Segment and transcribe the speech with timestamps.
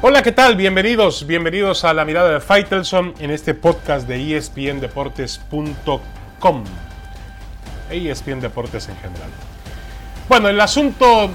[0.00, 0.54] Hola, ¿qué tal?
[0.54, 6.64] Bienvenidos, bienvenidos a la mirada de Faitelson en este podcast de espndeportes.com.
[7.90, 9.28] ESPN Deportes en general.
[10.28, 11.30] Bueno, el asunto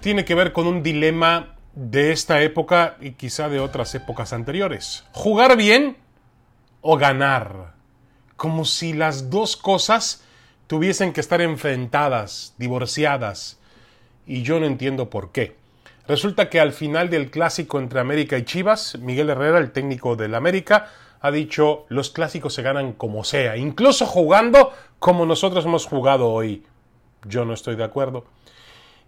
[0.00, 5.02] tiene que ver con un dilema de esta época y quizá de otras épocas anteriores.
[5.10, 5.96] Jugar bien
[6.82, 7.74] o ganar.
[8.36, 10.22] Como si las dos cosas
[10.68, 13.58] tuviesen que estar enfrentadas, divorciadas.
[14.28, 15.58] Y yo no entiendo por qué.
[16.08, 20.34] Resulta que al final del clásico entre América y Chivas, Miguel Herrera, el técnico del
[20.34, 20.88] América,
[21.20, 26.64] ha dicho los clásicos se ganan como sea, incluso jugando como nosotros hemos jugado hoy.
[27.24, 28.24] Yo no estoy de acuerdo.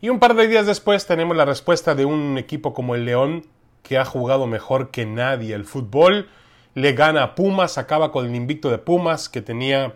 [0.00, 3.46] Y un par de días después tenemos la respuesta de un equipo como el León,
[3.82, 6.28] que ha jugado mejor que nadie el fútbol,
[6.74, 9.94] le gana a Pumas, acaba con el invicto de Pumas, que tenía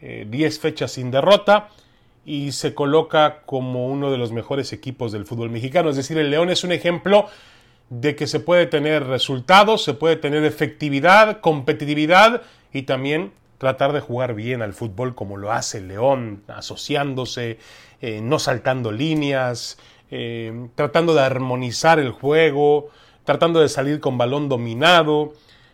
[0.00, 1.68] 10 eh, fechas sin derrota,
[2.28, 5.88] y se coloca como uno de los mejores equipos del fútbol mexicano.
[5.88, 7.26] Es decir, el León es un ejemplo
[7.88, 14.00] de que se puede tener resultados, se puede tener efectividad, competitividad y también tratar de
[14.00, 17.60] jugar bien al fútbol como lo hace el León, asociándose,
[18.02, 19.78] eh, no saltando líneas,
[20.10, 22.90] eh, tratando de armonizar el juego,
[23.24, 25.32] tratando de salir con balón dominado,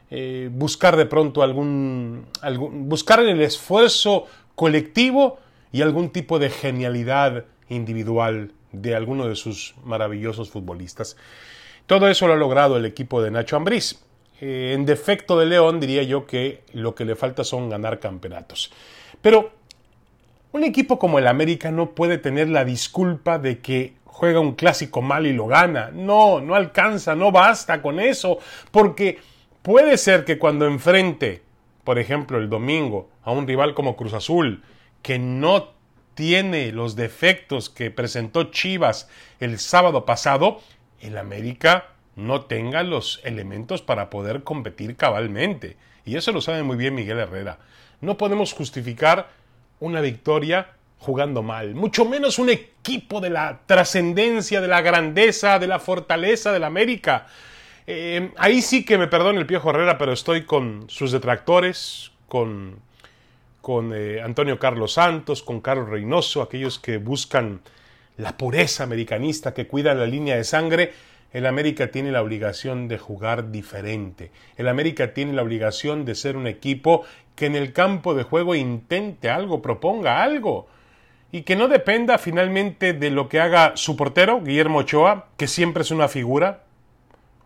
[0.09, 5.41] eh, buscar de pronto algún, algún, buscar el esfuerzo colectivo
[5.75, 11.17] y algún tipo de genialidad individual de alguno de sus maravillosos futbolistas.
[11.87, 13.99] Todo eso lo ha logrado el equipo de Nacho Ambriz.
[14.41, 18.71] Eh, en defecto de León diría yo que lo que le falta son ganar campeonatos.
[19.21, 19.51] Pero
[20.53, 25.03] un equipo como el América no puede tener la disculpa de que juega un clásico
[25.03, 25.91] mal y lo gana.
[25.93, 28.39] No, no alcanza, no basta con eso,
[28.71, 29.19] porque
[29.63, 31.43] puede ser que cuando enfrente,
[31.83, 34.63] por ejemplo, el domingo a un rival como Cruz Azul,
[35.05, 35.75] que no
[36.15, 40.63] tiene los defectos que presentó Chivas el sábado pasado,
[41.01, 45.77] el América no tenga los elementos para poder competir cabalmente.
[46.07, 47.59] Y eso lo sabe muy bien Miguel Herrera.
[48.01, 49.29] No podemos justificar
[49.79, 55.67] una victoria jugando mal, mucho menos un equipo de la trascendencia, de la grandeza, de
[55.67, 57.27] la fortaleza del América.
[57.87, 62.79] Eh, ahí sí que me perdone el Piojo Herrera, pero estoy con sus detractores, con
[63.65, 67.63] con eh, Antonio Carlos Santos, con Carlos Reynoso, aquellos que buscan
[68.19, 70.93] la pureza americanista, que cuidan la línea de sangre,
[71.33, 74.31] el América tiene la obligación de jugar diferente.
[74.59, 77.05] El América tiene la obligación de ser un equipo
[77.37, 80.67] que en el campo de juego intente algo, proponga algo.
[81.33, 85.85] Y que no dependa finalmente de lo que haga su portero, Guillermo Ochoa, que siempre
[85.85, 86.65] es una figura,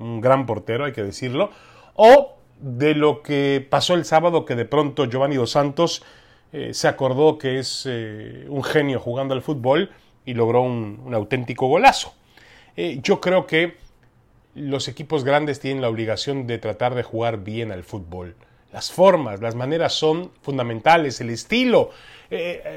[0.00, 1.52] un gran portero, hay que decirlo,
[1.94, 6.02] o de lo que pasó el sábado, que de pronto Giovanni Dos Santos
[6.52, 9.90] eh, se acordó que es eh, un genio jugando al fútbol
[10.24, 12.14] y logró un, auténtico golazo.
[12.76, 13.76] Eh, yo creo que
[14.54, 18.34] los equipos grandes tienen la obligación de tratar de jugar bien al fútbol.
[18.72, 21.90] Las formas, las maneras son fundamentales, el estilo.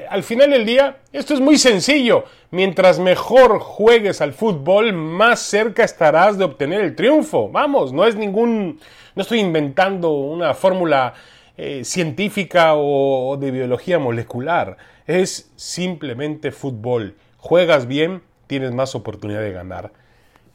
[0.08, 2.24] al final del día, esto es muy sencillo.
[2.50, 7.50] Mientras mejor juegues al fútbol, más cerca estarás de obtener el triunfo.
[7.50, 8.80] Vamos, no es ningún
[9.14, 11.14] no estoy inventando una fórmula
[11.56, 14.78] eh, científica o de biología molecular.
[15.06, 17.16] Es simplemente fútbol.
[17.36, 19.92] Juegas bien, tienes más oportunidad de ganar.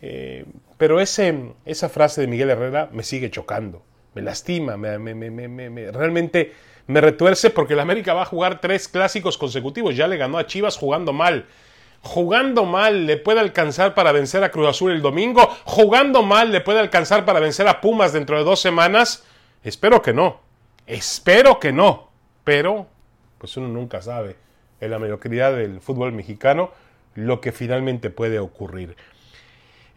[0.02, 0.46] Eh,
[0.78, 3.84] pero ese, esa frase de Miguel Herrera me sigue chocando,
[4.18, 6.54] me lastima, me, realmente
[6.88, 9.96] me retuerce porque el América va a jugar tres clásicos consecutivos.
[9.96, 11.46] Ya le ganó a Chivas jugando mal
[12.02, 16.62] jugando mal le puede alcanzar para vencer a Cruz Azul el domingo, jugando mal le
[16.62, 19.26] puede alcanzar para vencer a Pumas dentro de dos semanas.
[19.64, 20.40] Espero que no,
[20.86, 22.10] espero que no,
[22.44, 22.88] pero
[23.40, 24.36] pues uno nunca sabe
[24.80, 26.72] en la mediocridad del fútbol mexicano
[27.16, 28.96] lo que finalmente puede ocurrir.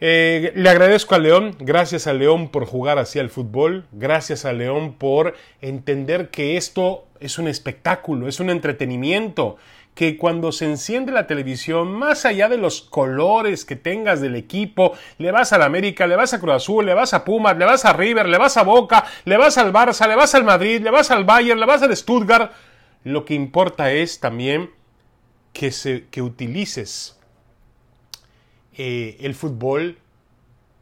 [0.03, 4.55] Eh, le agradezco a León, gracias a León por jugar así al fútbol, gracias a
[4.55, 9.59] León por entender que esto es un espectáculo, es un entretenimiento
[9.95, 14.95] que cuando se enciende la televisión, más allá de los colores que tengas del equipo,
[15.19, 17.67] le vas a la América, le vas a Cruz Azul, le vas a Pumas, le
[17.67, 20.81] vas a River, le vas a Boca, le vas al Barça, le vas al Madrid,
[20.81, 22.53] le vas al Bayern, le vas al Stuttgart,
[23.05, 24.71] lo que importa es también
[25.53, 27.20] que, se, que utilices
[28.83, 29.99] eh, el fútbol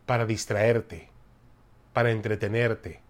[0.07, 1.09] para distraerte,
[1.93, 3.01] para entretenerte.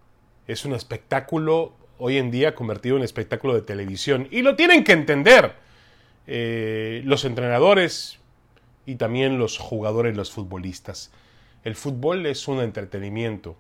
[0.47, 4.93] Es un espectáculo hoy en día convertido en espectáculo de televisión y lo tienen que
[4.93, 5.57] entender
[6.27, 8.19] eh, los entrenadores
[8.87, 11.11] y también los jugadores, los futbolistas.
[11.65, 13.57] El fútbol es un entretenimiento,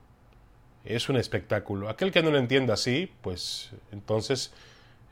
[0.86, 1.90] es un espectáculo.
[1.90, 4.54] Aquel que no lo entienda así, pues entonces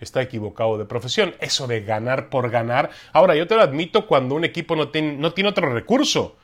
[0.00, 1.34] está equivocado de profesión.
[1.40, 2.90] Eso de ganar por ganar.
[3.12, 6.36] Ahora, yo te lo admito cuando un equipo no tiene, no tiene otro recurso.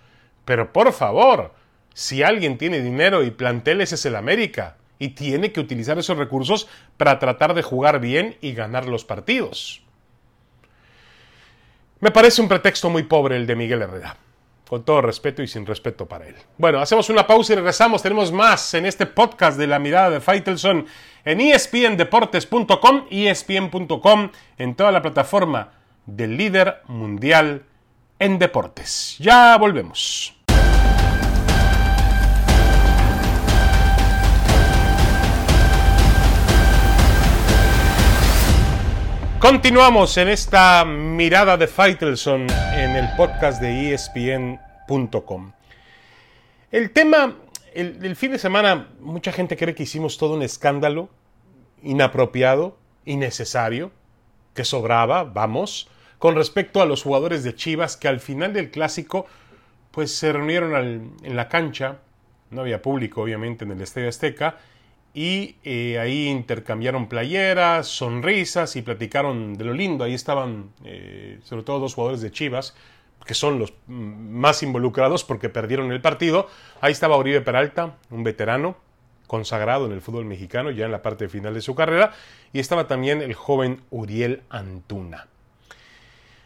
[0.44, 1.52] Pero por favor,
[1.94, 6.68] Si alguien tiene dinero y planteles es el América y tiene que utilizar esos recursos
[6.96, 9.82] para tratar de jugar bien y ganar los partidos.
[12.00, 14.16] Me parece un pretexto muy pobre el de Miguel Herrera.
[14.68, 16.34] Con todo respeto y sin respeto para él.
[16.56, 18.02] Bueno, hacemos una pausa y regresamos.
[18.02, 20.86] Tenemos más en este podcast de la mirada de Faitelson
[21.24, 25.72] en espndeportes.com, espn.com, en toda la plataforma
[26.06, 27.64] del líder mundial
[28.18, 29.16] en deportes.
[29.18, 30.41] Ya volvemos.
[39.42, 42.46] Continuamos en esta mirada de Faitelson
[42.76, 45.50] en el podcast de ESPN.com.
[46.70, 47.38] El tema,
[47.74, 51.08] el, fin de semana, mucha gente cree que hicimos todo un escándalo
[51.82, 53.90] inapropiado, innecesario,
[54.54, 55.88] que sobraba, vamos,
[56.20, 59.26] con respecto a los jugadores de Chivas que al final del clásico,
[59.90, 61.98] pues se reunieron en la cancha,
[62.50, 64.58] no había público obviamente en el Estadio Azteca,
[65.14, 70.04] y eh, ahí intercambiaron playeras, sonrisas y platicaron de lo lindo.
[70.04, 72.74] Ahí estaban eh, sobre todo dos jugadores de Chivas,
[73.26, 76.48] que son los más involucrados porque perdieron el partido.
[76.80, 78.76] Ahí estaba Uribe Peralta, un veterano
[79.26, 82.12] consagrado en el fútbol mexicano, ya en la parte final de su carrera,
[82.52, 85.28] y estaba también el joven Uriel Antuna.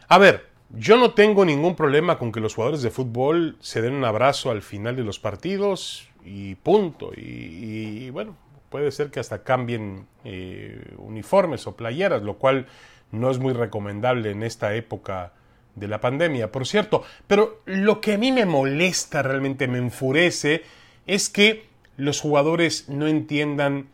[0.07, 3.93] A ver, yo no tengo ningún problema con que los jugadores de fútbol se den
[3.93, 7.11] un abrazo al final de los partidos y punto.
[7.15, 8.35] y bueno,
[8.69, 12.67] puede ser que hasta cambien eh, uniformes o playeras, lo cual
[13.11, 15.33] no es muy recomendable en esta época
[15.75, 17.03] de la pandemia, por cierto.
[17.27, 20.63] Pero lo que a mí me molesta, realmente me enfurece,
[21.05, 21.65] es que
[21.95, 23.87] los jugadores no entiendan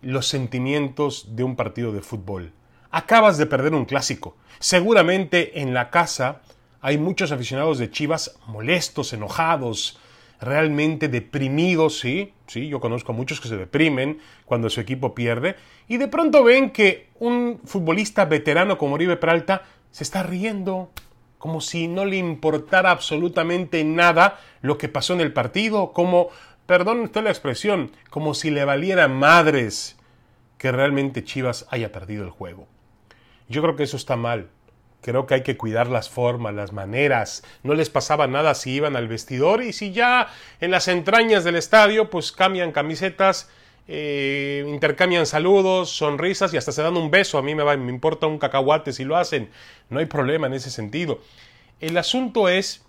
[0.00, 2.52] los sentimientos de un partido de fútbol.
[2.90, 4.36] Acabas de perder un clásico.
[4.58, 6.42] Seguramente en la casa
[6.80, 9.98] hay muchos aficionados de Chivas molestos, enojados,
[10.42, 15.56] realmente deprimidos, sí, sí, yo conozco a muchos que se deprimen cuando su equipo pierde,
[15.88, 20.90] y de pronto ven que un futbolista veterano como Oribe Peralta se está riendo,
[21.38, 26.28] como si no le importara absolutamente nada lo que pasó en el partido, como,
[26.66, 29.96] perdón usted la expresión, como si le valiera madres
[30.58, 32.66] que realmente Chivas haya perdido el juego.
[33.48, 34.48] Yo creo que eso está mal.
[35.02, 37.42] Creo que hay que cuidar las formas, las maneras.
[37.64, 40.28] No les pasaba nada si iban al vestidor y si ya
[40.60, 43.50] en las entrañas del estadio pues cambian camisetas,
[43.88, 47.36] eh, intercambian saludos, sonrisas y hasta se dan un beso.
[47.36, 49.50] A mí me, va, me importa un cacahuate si lo hacen.
[49.90, 51.20] No hay problema en ese sentido.
[51.80, 52.84] El asunto es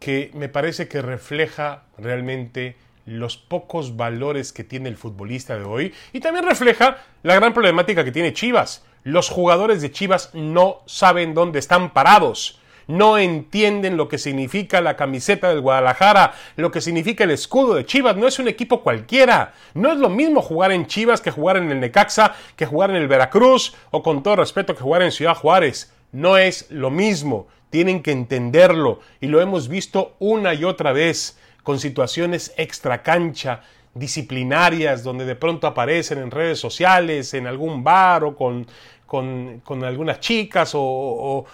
[0.00, 2.76] que me parece que refleja realmente
[3.06, 8.04] los pocos valores que tiene el futbolista de hoy y también refleja la gran problemática
[8.04, 12.58] que tiene Chivas los jugadores de Chivas no saben dónde están parados.
[12.86, 17.86] No entienden lo que significa la camiseta del Guadalajara, lo que significa el escudo de
[17.86, 18.16] Chivas.
[18.16, 19.54] No es un equipo cualquiera.
[19.74, 22.96] No es lo mismo jugar en Chivas que jugar en el Necaxa, que jugar en
[22.96, 25.92] el Veracruz o con todo respeto que jugar en Ciudad Juárez.
[26.12, 27.46] No es lo mismo.
[27.70, 33.62] Tienen que entenderlo y lo hemos visto una y otra vez con situaciones extra cancha
[33.94, 38.66] disciplinarias donde de pronto aparecen en redes sociales, en algún bar o con
[39.06, 41.46] con, algunas chicas o,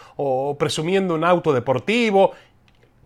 [0.59, 2.33] presumiendo un auto deportivo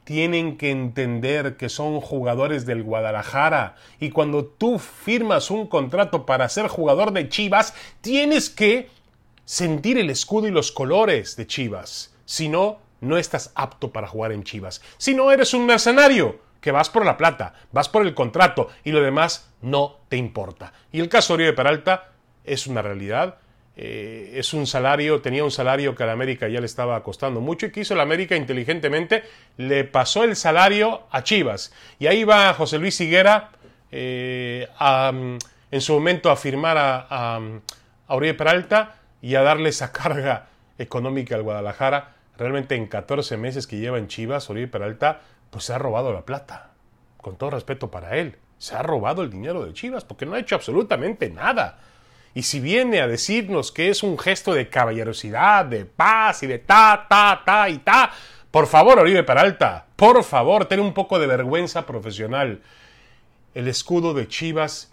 [0.05, 6.49] tienen que entender que son jugadores del Guadalajara y cuando tú firmas un contrato para
[6.51, 7.73] ser jugador de Chivas,
[8.03, 8.91] tienes que
[9.47, 12.15] sentir el escudo y los colores de Chivas.
[12.27, 14.83] Si no, no estás apto para jugar en Chivas.
[14.99, 18.93] Si no, eres un mercenario que vas por la plata, vas por el contrato y
[18.93, 20.73] lo demás no te importa.
[20.93, 23.37] Y el caso de Peralta es una realidad
[23.77, 27.43] eh, es un salario, tenía un salario que a la América ya le estaba costando
[27.43, 29.25] mucho y que hizo la América inteligentemente,
[29.59, 31.75] le pasó el salario a Chivas.
[31.99, 33.51] Y ahí va José Luis Higuera
[33.91, 34.69] eh,
[35.71, 37.41] en su momento a firmar a, a,
[38.07, 40.47] a Peralta y a darle esa carga
[40.79, 42.15] económica al Guadalajara.
[42.39, 45.21] Realmente en 14 meses que lleva en Chivas, Oribe Peralta,
[45.55, 46.73] pues se ha robado la plata.
[47.19, 50.41] Con todo respeto para él, se ha robado el dinero de Chivas porque no ha
[50.41, 51.79] hecho absolutamente nada.
[52.35, 56.59] Y si viene a decirnos que es un gesto de caballerosidad, de paz y de
[56.59, 58.11] ta, ta, ta y ta,
[58.51, 62.61] por favor, Oribe Peralta, por favor, ten un poco de vergüenza profesional.
[63.55, 64.93] El escudo de Chivas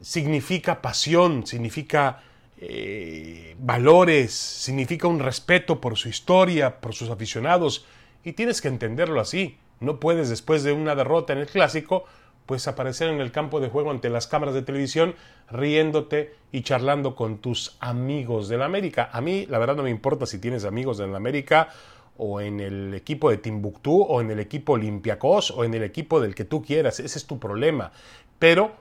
[0.00, 2.22] significa pasión, significa
[2.56, 7.84] eh, valores, significa un respeto por su historia, por sus aficionados,
[8.24, 9.58] y tienes que entenderlo así.
[9.80, 12.04] No puedes, después de una derrota en el clásico,
[12.46, 15.14] pues aparecer en el campo de juego ante las cámaras de televisión
[15.50, 19.10] riéndote y charlando con tus amigos de la América.
[19.12, 21.68] A mí, la verdad, no me importa si tienes amigos de la América
[22.16, 26.20] o en el equipo de Timbuktu o en el equipo Olympiacos o en el equipo
[26.20, 27.92] del que tú quieras, ese es tu problema.
[28.38, 28.76] Pero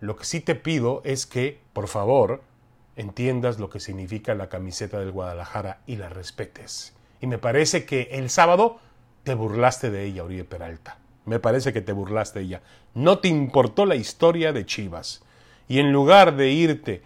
[0.00, 2.42] lo que sí te pido es que, por favor,
[2.96, 6.94] entiendas lo que significa la camiseta del Guadalajara y la respetes.
[7.20, 8.78] Y me parece que el sábado
[9.26, 10.98] te burlaste de ella, Uribe Peralta.
[11.24, 12.62] Me parece que te burlaste de ella.
[12.94, 15.24] No te importó la historia de Chivas.
[15.66, 17.02] Y en lugar de irte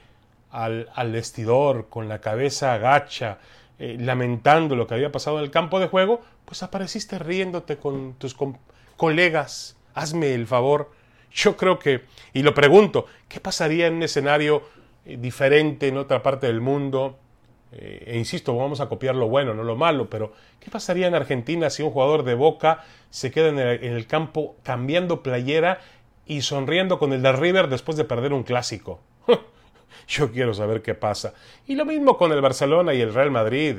[0.51, 3.39] al, vestidor con la cabeza agacha,
[3.79, 8.13] eh, lamentando lo que había pasado en el campo de juego, pues apareciste riéndote con
[8.19, 8.37] tus
[8.99, 9.79] colegas.
[9.95, 10.91] Hazme el favor.
[11.33, 12.03] Yo creo que,
[12.35, 14.63] y lo pregunto, ¿qué pasaría en un escenario
[15.07, 17.19] eh, diferente en otra parte del mundo?
[17.73, 21.15] Eh, e insisto, vamos a copiar lo bueno, no lo malo, pero ¿qué pasaría en
[21.15, 25.81] Argentina si un jugador de Boca se queda en el, campo cambiando playera
[26.27, 29.01] y sonriendo con el de River después de perder un clásico?
[30.09, 31.35] Yo quiero saber qué pasa.
[31.67, 33.79] Y lo mismo con el Barcelona y el Real Madrid.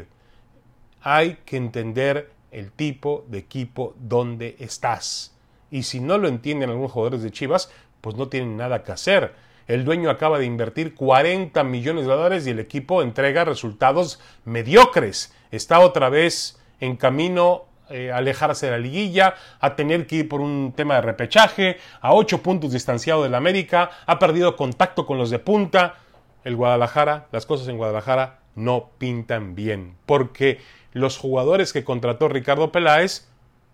[1.01, 5.35] Hay que entender el tipo de equipo donde estás.
[5.71, 7.71] Y si no lo entienden algunos jugadores de Chivas,
[8.01, 9.33] pues no tienen nada que hacer
[9.67, 15.33] el dueño acaba de invertir 40 millones de dólares y el equipo entrega resultados mediocres.
[15.51, 20.29] Está otra vez en camino eh, a alejarse de la liguilla, a tener que ir
[20.29, 25.17] por un tema de repechaje, a ocho puntos distanciado del América, ha perdido contacto con
[25.17, 25.95] los de punta.
[26.43, 30.59] El Guadalajara, las cosas en Guadalajara no pintan bien, porque
[30.93, 33.27] los jugadores que contrató Ricardo Peláez,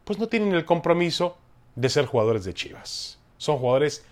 [0.03, 1.38] pues no tienen el compromiso
[1.75, 3.20] de ser jugadores de Chivas.
[3.38, 4.03] Son jugadores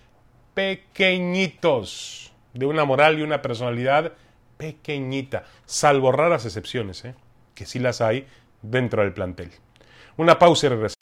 [0.56, 4.14] pequeñitos, de una moral y una personalidad
[4.56, 7.14] pequeñita, salvo raras excepciones, ¿eh?
[7.54, 8.26] que sí las hay
[8.62, 9.50] dentro del plantel.
[10.16, 10.96] Una pausa y regresamos.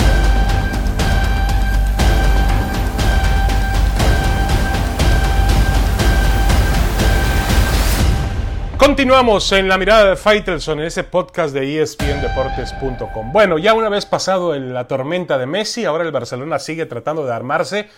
[8.77, 13.33] Continuamos en la mirada de Faitelson en ese podcast de espndeportes.com.
[13.33, 17.33] Bueno, ya una vez pasado la tormenta de Messi, ahora el Barcelona sigue tratando de
[17.33, 17.89] armarse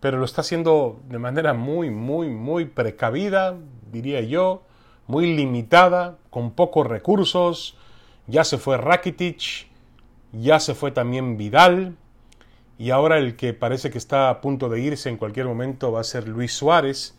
[0.00, 3.56] pero lo está haciendo de manera muy, muy, muy precavida,
[3.90, 4.62] diría yo,
[5.06, 7.76] muy limitada, con pocos recursos.
[8.26, 9.68] Ya se fue Rakitic,
[10.32, 11.96] ya se fue también Vidal,
[12.78, 16.00] y ahora el que parece que está a punto de irse en cualquier momento va
[16.00, 17.16] a ser Luis Suárez.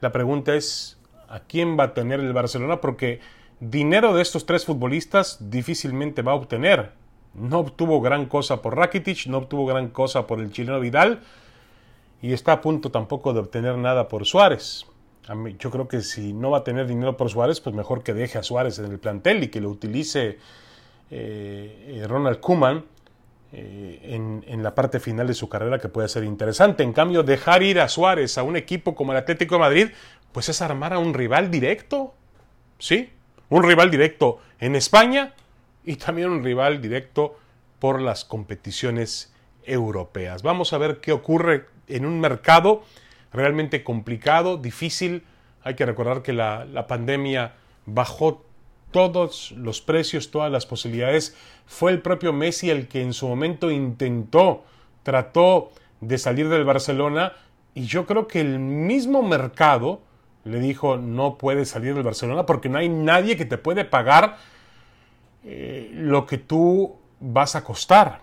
[0.00, 0.98] La pregunta es,
[1.28, 2.80] ¿a quién va a tener el Barcelona?
[2.80, 3.20] Porque
[3.60, 6.92] dinero de estos tres futbolistas difícilmente va a obtener.
[7.32, 11.22] No obtuvo gran cosa por Rakitic, no obtuvo gran cosa por el chileno Vidal,
[12.22, 14.86] y está a punto tampoco de obtener nada por Suárez.
[15.58, 18.38] yo creo que si no va a tener dinero por Suárez, pues mejor que deje
[18.38, 20.38] a Suárez en el plantel y que lo utilice
[21.10, 22.84] eh, Ronald Kuman
[23.52, 26.82] eh, en, en, la parte final de su carrera que puede ser interesante.
[26.82, 29.88] En cambio, dejar ir a Suárez a un equipo como el Atlético de Madrid,
[30.32, 32.14] pues es armar a un rival directo.
[32.78, 33.10] ¿Sí?
[33.48, 35.34] Un rival directo en España
[35.84, 37.36] y también un rival directo
[37.78, 39.32] por las competiciones
[39.64, 40.42] europeas.
[40.42, 42.82] Vamos a ver qué ocurre en un mercado
[43.32, 45.24] realmente complicado, difícil.
[45.62, 47.54] Hay que recordar que la, pandemia
[47.86, 48.44] bajó
[48.90, 51.36] todos los precios, todas las posibilidades.
[51.66, 54.64] Fue el propio Messi el que en su momento intentó,
[55.02, 55.70] trató
[56.00, 57.32] de salir del Barcelona
[57.74, 60.02] y yo creo que el mismo mercado
[60.44, 64.38] le dijo no puedes salir del Barcelona porque no hay nadie que te puede pagar
[65.44, 68.20] eh, lo que tú vas a costar.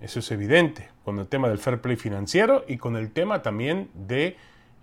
[0.00, 3.90] Eso es evidente, con el tema del fair play financiero y con el tema también
[3.94, 4.36] de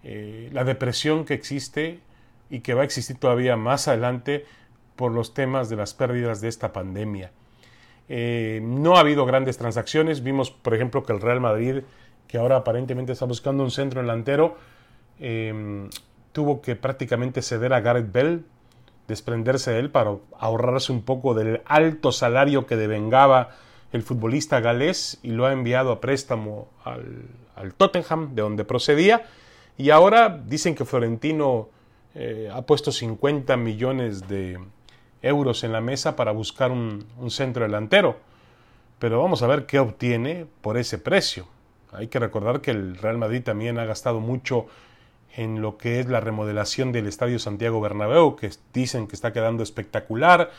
[0.03, 2.01] eh, la depresión que existe
[2.49, 4.45] y que va a existir todavía más adelante
[4.97, 7.31] por los temas de las pérdidas de esta pandemia.
[8.09, 10.21] Eh, no ha habido grandes transacciones.
[10.21, 11.83] Vimos, por ejemplo, que el Real Madrid,
[12.27, 14.57] que ahora aparentemente está buscando un centro delantero,
[15.19, 15.89] em,
[16.33, 18.43] tuvo que prácticamente ceder a Gareth Bell,
[19.07, 23.51] desprenderse de él para ahorrarse un poco del alto salario que devengaba
[23.91, 29.25] el futbolista galés y lo ha enviado a préstamo al, Tottenham, de donde procedía.
[29.77, 31.69] Y ahora dicen que Florentino
[32.15, 34.59] eh, ha puesto 50 millones de
[35.21, 38.17] euros en la mesa para buscar un, un centro delantero.
[38.99, 41.47] Pero vamos a ver qué obtiene por ese precio.
[41.91, 44.67] Hay que recordar que el Real Madrid también ha gastado mucho
[45.35, 49.61] en lo que es la remodelación del Estadio Santiago Bernabéu, que dicen que está quedando
[49.63, 50.51] espectacular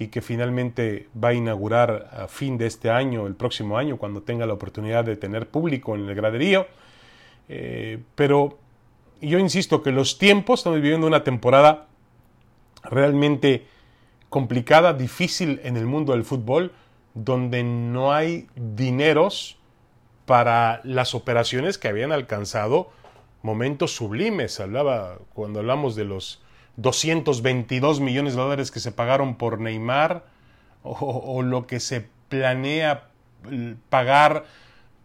[0.00, 4.22] y que finalmente va a inaugurar a fin de este año, el próximo año, cuando
[4.22, 6.66] tenga la oportunidad de tener público en el graderío.
[7.50, 8.58] Eh, pero
[9.20, 11.86] yo insisto que los tiempos, estamos viviendo una temporada
[12.82, 13.66] realmente
[14.30, 16.72] complicada, difícil en el mundo del fútbol,
[17.12, 19.58] donde no hay dineros
[20.24, 22.90] para las operaciones que habían alcanzado
[23.42, 24.60] momentos sublimes.
[24.60, 26.40] Hablaba, cuando hablamos de los
[26.80, 30.24] 222 millones de dólares que se pagaron por Neymar
[30.82, 33.08] o, lo que se planea
[33.88, 34.44] pagar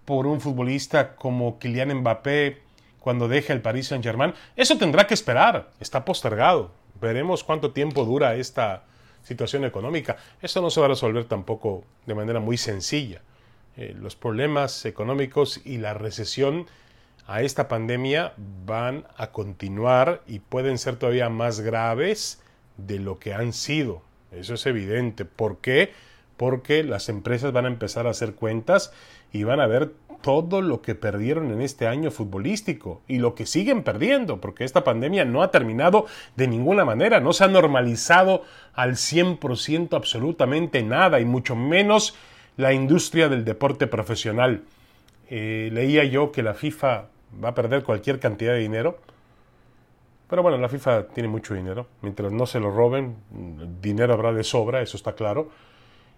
[0.05, 2.62] por un futbolista como Kylian Mbappé
[3.00, 6.72] cuando deje el Paris Saint-Germain, eso tendrá que esperar, está postergado.
[7.00, 8.84] Veremos cuánto tiempo dura esta
[9.22, 10.17] situación económica.
[10.41, 13.22] Eso no se va a resolver tampoco de manera muy sencilla.
[13.77, 16.67] Eh, los problemas económicos y la recesión
[17.27, 18.34] a esta pandemia
[18.65, 22.41] van a continuar y pueden ser todavía más graves
[22.77, 24.01] de lo que han sido.
[24.32, 25.25] Eso es evidente.
[25.25, 25.94] ¿Por qué?
[26.38, 28.94] Porque las empresas van a empezar a hacer cuentas
[29.32, 29.91] y van a ver
[30.22, 34.84] todo lo que perdieron en este año futbolístico y lo que siguen perdiendo, porque esta
[34.84, 41.20] pandemia no ha terminado de ninguna manera, no se ha normalizado al 100% absolutamente nada
[41.20, 42.15] y mucho menos
[42.58, 44.63] la industria del deporte profesional.
[45.29, 47.05] Eh, leía yo que la FIFA
[47.44, 49.00] va a perder cualquier cantidad de dinero,
[50.29, 53.15] pero bueno, la FIFA tiene mucho dinero, mientras no se lo roben,
[53.82, 55.50] dinero habrá de sobra, eso está claro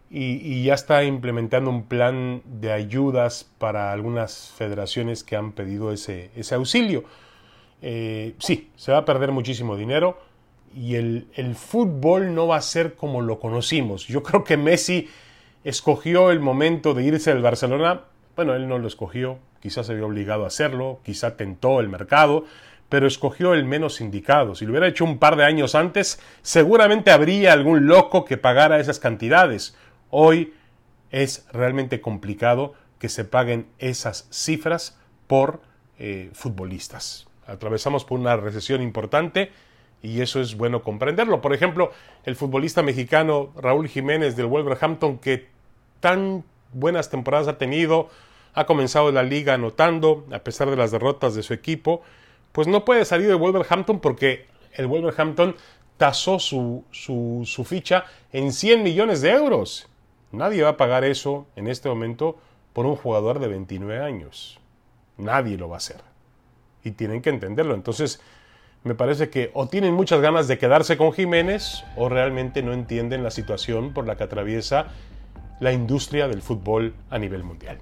[0.09, 6.31] y, ya está implementando un plan de ayudas para algunas federaciones que han pedido ese,
[6.35, 7.03] ese auxilio.
[7.81, 10.17] Eh, sí, se va a perder muchísimo dinero
[10.73, 14.07] y el, el, fútbol no va a ser como lo conocimos.
[14.07, 15.09] Yo creo que Messi
[15.63, 18.01] escogió el momento de irse del Barcelona.
[18.35, 22.45] Bueno, él no lo escogió, quizás se vio obligado a hacerlo, quizá tentó el mercado,
[22.89, 24.55] pero escogió el menos indicado.
[24.55, 28.79] Si lo hubiera hecho un par de años antes, seguramente habría algún loco que pagara
[28.79, 29.75] esas cantidades
[30.09, 30.53] Hoy
[31.11, 34.97] es realmente complicado que se paguen esas cifras
[35.27, 35.61] por
[35.99, 37.27] eh, futbolistas.
[37.45, 39.51] Atravesamos por una recesión importante
[40.01, 41.41] y eso es bueno comprenderlo.
[41.41, 41.91] Por ejemplo,
[42.23, 45.47] el futbolista mexicano Raúl Jiménez del Wolverhampton, que
[45.99, 48.09] tan buenas temporadas ha tenido,
[48.53, 52.01] ha comenzado la liga anotando, a pesar de las derrotas de su equipo,
[52.51, 55.55] pues no puede salir de Wolverhampton porque el Wolverhampton
[55.97, 59.87] tasó su, su, su ficha en 100 millones de euros.
[60.31, 62.37] Nadie va a pagar eso en este momento
[62.73, 64.59] por un jugador de 29 años.
[65.17, 66.01] Nadie lo va a hacer.
[66.83, 67.73] Y tienen que entenderlo.
[67.73, 68.21] Entonces,
[68.83, 73.23] me parece que o tienen muchas ganas de quedarse con Jiménez o realmente no entienden
[73.23, 74.87] la situación por la que atraviesa
[75.59, 77.79] la industria del fútbol a nivel mundial.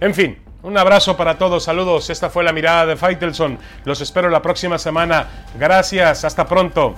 [0.00, 2.10] En fin, un abrazo para todos, saludos.
[2.10, 3.58] Esta fue la mirada de Faitelson.
[3.84, 5.26] Los espero la próxima semana.
[5.58, 6.94] Gracias, hasta pronto.